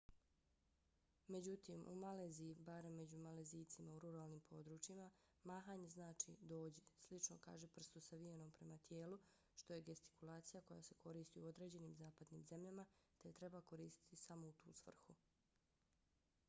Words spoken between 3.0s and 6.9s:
malezijcima u ruralnim područjima mahanje znači dođi